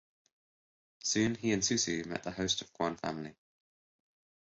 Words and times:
Soon 1.03 1.35
he 1.35 1.51
and 1.51 1.61
Susu 1.61 2.03
met 2.07 2.23
the 2.23 2.31
host 2.31 2.61
of 2.63 2.73
Quan 2.73 2.97
Family. 2.97 3.35